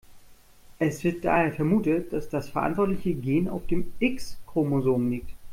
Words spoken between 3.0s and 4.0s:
Gen auf dem